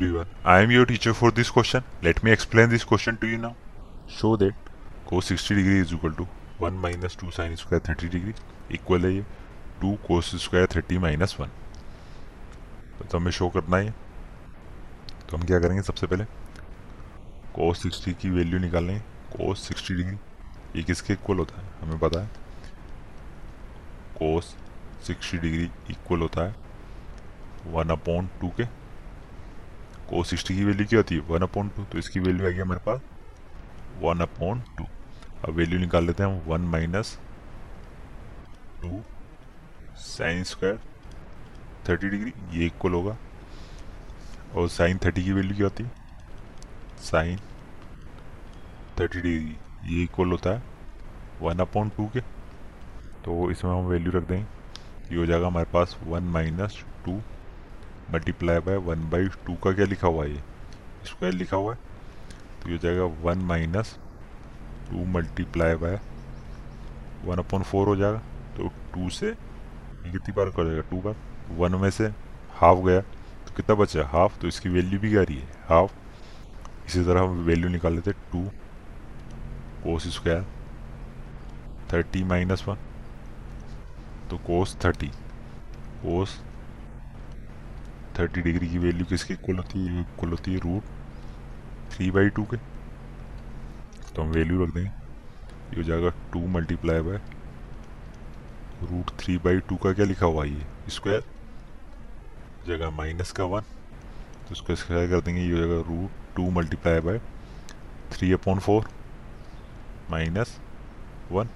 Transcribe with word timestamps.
everyone. 0.00 0.26
I 0.44 0.60
am 0.60 0.70
your 0.70 0.86
teacher 0.86 1.12
for 1.12 1.30
this 1.30 1.50
question. 1.50 1.84
Let 2.02 2.22
me 2.22 2.32
explain 2.32 2.70
this 2.70 2.84
question 2.84 3.18
to 3.18 3.26
you 3.26 3.36
now. 3.36 3.54
Show 4.08 4.36
that 4.36 4.54
cos 5.06 5.26
60 5.26 5.54
degree 5.56 5.80
is 5.80 5.92
equal 5.92 6.12
to 6.12 6.26
1 6.58 6.78
minus 6.84 7.16
2 7.16 7.30
sin 7.30 7.56
square 7.56 7.80
30 7.80 8.08
degree 8.14 8.34
equal 8.72 9.04
है 9.04 9.12
ये 9.14 9.24
2 9.82 9.92
cos 10.06 10.30
square 10.44 10.66
30 10.74 10.98
minus 11.02 11.36
one 11.40 11.50
तो 13.10 13.18
हमें 13.18 13.30
show 13.32 13.48
करना 13.56 13.76
है 13.76 13.94
तो 15.30 15.36
हम 15.36 15.46
क्या 15.46 15.58
करेंगे 15.60 15.82
सबसे 15.82 16.06
पहले 16.06 16.24
cos 17.58 17.86
60 17.86 18.14
की 18.22 18.30
वैल्यू 18.38 18.58
निकालेंगे 18.66 19.00
cos 19.36 19.68
60 19.72 19.96
डिग्री 19.96 20.16
ये 20.76 20.82
किसके 20.82 21.12
इक्वल 21.12 21.38
होता 21.44 21.60
है 21.60 21.68
हमें 21.82 21.98
पता 21.98 22.20
है 22.20 22.30
cos 24.18 24.52
60 25.10 25.40
डिग्री 25.46 25.70
इक्वल 25.90 26.28
होता 26.28 26.48
है 26.48 26.54
वन 27.74 27.98
अपॉन 28.00 28.28
टू 28.40 28.52
के 28.60 28.79
को 30.10 30.22
सिक्सटी 30.24 30.56
की 30.56 30.64
वैल्यू 30.64 30.86
क्या 30.86 30.98
होती 30.98 31.14
है? 31.14 31.20
वन 31.28 31.42
अपॉन 31.42 31.68
टू 31.68 31.84
तो 31.84 31.98
इसकी 31.98 32.20
वैल्यू 32.20 32.46
आ 32.46 32.50
गई 32.50 32.58
हमारे 32.58 32.80
पास? 32.86 33.00
वन 34.02 34.20
अपॉन 34.20 34.60
टू 34.78 34.84
अब 35.44 35.54
वैल्यू 35.54 35.78
निकाल 35.78 36.04
लेते 36.06 36.22
हैं 36.22 36.30
हम। 36.30 36.50
One 36.50 36.60
minus 36.70 37.18
two 38.82 39.02
sine 39.98 40.42
square 40.44 40.80
thirty 41.88 42.08
degree 42.08 42.32
ये 42.58 42.66
इक्वल 42.66 42.92
होगा। 42.92 43.16
और 44.54 44.68
साइन 44.68 44.98
थर्टी 45.04 45.24
की 45.24 45.32
वैल्यू 45.32 45.56
क्या 45.56 45.66
होती 45.66 45.84
है? 45.84 45.90
साइन 47.02 47.38
थर्टी 49.00 49.20
डिग्री 49.20 49.56
ये 49.86 50.02
इक्वल 50.02 50.30
होता 50.30 50.50
है। 50.50 50.62
वन 51.42 51.58
अपॉन 51.58 51.88
टू 51.88 52.06
के। 52.06 52.20
तो 53.24 53.50
इसमें 53.50 53.70
हम 53.72 53.86
वैल्यू 53.86 54.12
रख 54.12 54.26
देंगे। 54.28 54.46
ये 55.12 55.16
हो 55.16 55.26
जाएगा 55.26 55.46
हमारे 55.46 55.66
पास 55.72 55.96
one 56.04 56.22
minus 56.32 56.82
two 57.04 57.20
multiply 58.12 58.58
by 58.58 58.76
one 58.76 59.08
by 59.10 59.28
two 59.46 59.54
का 59.54 59.72
क्या 59.72 59.86
लिखा 59.86 60.08
हुआ 60.08 60.24
है 60.24 60.30
ये? 60.30 60.42
स्क्वायर 61.06 61.34
लिखा 61.34 61.56
हुआ 61.56 61.74
है। 61.74 61.78
तो 62.62 62.68
ये 62.68 62.74
हो 62.74 62.82
जाएगा 62.82 63.04
one 63.22 63.38
minus 63.44 63.96
two 64.90 65.04
multiply 65.12 65.74
by 65.74 66.00
one 67.24 67.38
upon 67.38 67.62
four 67.62 67.88
हो 67.88 67.96
जाएगा। 67.96 68.18
तो 68.56 68.68
टू 68.94 69.08
से 69.10 69.32
कितनी 70.02 70.32
बार 70.32 70.50
कर 70.50 70.66
जाएगा 70.66 70.88
टू 70.90 71.00
बार। 71.00 71.16
वन 71.58 71.74
में 71.74 71.90
से 71.90 72.06
हाफ़ 72.52 72.78
गया। 72.78 73.00
तो 73.00 73.54
कितना 73.56 73.74
बचा 73.76 74.06
हाफ़ 74.08 74.38
तो 74.40 74.48
इसकी 74.48 74.68
वैल्यू 74.68 75.00
भी 75.00 75.10
क्या 75.10 75.22
रही 75.22 75.38
है। 75.38 75.48
हाफ़ 75.68 75.92
इसी 76.86 77.04
तरह 77.04 77.20
हम 77.20 77.44
वैल्यू 77.44 77.68
निकाल 77.68 77.94
लेते 77.94 78.12
two 78.32 78.42
cos 79.84 80.06
square 80.14 80.46
thirty 81.92 82.22
minus 82.24 82.64
one 82.68 82.76
तो 84.30 84.38
cos 84.38 84.76
thirty 84.84 85.06
cos 86.02 86.38
thirty 88.20 88.40
degree 88.42 88.68
की 88.68 88.78
वैल्यू 88.78 89.04
किसकी 89.06 89.34
इक्वल 89.34 89.56
होती 89.56 89.86
है? 89.86 90.00
इक्वल 90.00 90.30
होती 90.30 90.52
है 90.52 90.58
रूट 90.60 90.82
थ्री 91.92 92.10
बाई 92.10 92.28
टू 92.28 92.44
के। 92.44 92.56
तो 94.14 94.22
हम 94.22 94.30
वैल्यू 94.30 94.64
रख 94.64 94.74
देंगे 94.74 94.88
ये 94.88 95.76
हो 95.76 95.82
जाएगा 95.82 96.10
two 96.32 96.46
multiply 96.48 97.00
by 97.00 97.20
root 98.82 99.10
three 99.20 99.36
by 99.38 99.60
two 99.68 99.76
का 99.76 99.92
क्या 99.92 100.06
लिखा 100.06 100.26
हुआ 100.26 100.44
ये? 100.44 100.66
स्क्वायर 100.88 101.24
जगह 102.66 102.90
माइनस 102.90 103.32
का 103.32 103.44
वन 103.44 103.60
तो 103.60 104.52
उसको 104.52 104.74
स्क्वायर 104.76 105.08
कर 105.10 105.20
देंगे। 105.20 105.40
ये 105.40 105.52
हो 105.52 105.58
जाएगा 105.58 105.80
root 105.88 106.34
two 106.36 106.50
multiply 106.50 107.00
by 107.00 107.18
three 108.12 108.32
upon 108.32 108.58
four 108.58 108.88
minus 110.10 110.56
one 111.32 111.48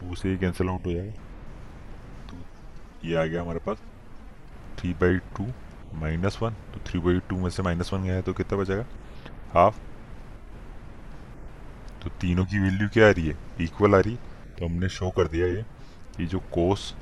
two 0.00 0.14
से 0.14 0.28
ही 0.28 0.36
कैंसिल 0.38 0.68
आउट 0.68 0.86
हो 0.86 0.92
जाएगा। 0.92 1.12
तो 2.30 2.36
ये 3.08 3.16
आ 3.16 3.24
गया 3.24 3.42
हमारे 3.42 3.58
पास 3.66 3.82
three 4.78 4.92
by 5.00 5.18
two 5.36 5.46
minus 5.94 6.38
one 6.42 6.54
तो 6.74 6.80
थ्री 6.86 7.00
बाई 7.00 7.18
टू 7.28 7.36
में 7.36 7.50
से 7.50 7.62
माइनस 7.62 7.92
वन 7.92 8.02
गया 8.02 8.14
है 8.14 8.22
तो 8.22 8.32
कितना 8.32 8.58
बचेगा? 8.58 8.84
हाफ़ 9.52 9.76
तो 12.02 12.10
तीनों 12.20 12.44
की 12.46 12.58
वैल्यू 12.58 12.88
क्या 12.88 13.08
आ 13.08 13.10
रही 13.10 13.26
है? 13.26 13.36
इक्वल 13.60 13.94
आ 13.94 13.98
रही 13.98 14.12
है। 14.12 14.56
तो 14.58 14.66
हमने 14.66 14.88
शो 14.88 15.10
कर 15.10 15.28
दिया 15.28 15.46
ये, 15.46 15.62
कि 16.16 16.26
जो 16.26 16.38
कोस 16.54 16.94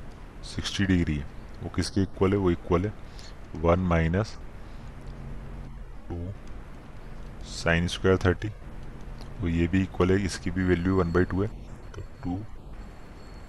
सिक्सटी 0.45 0.85
डिग्री 0.85 1.15
है, 1.15 1.25
वो 1.63 1.69
किसके 1.75 2.01
इक्वल 2.01 2.31
है? 2.31 2.37
वो 2.37 2.51
इक्वल 2.51 2.85
है 2.85 2.93
one 3.57 3.79
minus 3.89 4.37
two 6.09 6.31
sine 7.47 7.87
square 7.87 8.17
thirty 8.25 8.49
तो 8.49 9.47
ये 9.47 9.67
भी 9.67 9.81
इक्वल 9.83 10.11
है, 10.11 10.23
इसकी 10.25 10.51
भी 10.51 10.63
वैल्यू 10.63 10.95
वन 10.95 11.11
बाई 11.13 11.25
टू 11.25 11.41
है। 11.41 11.47
तो 11.95 12.01
two 12.23 12.35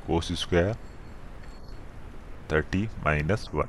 cos 0.07 0.33
square 0.41 0.75
thirty 2.53 2.89
minus 3.05 3.49
one 3.55 3.69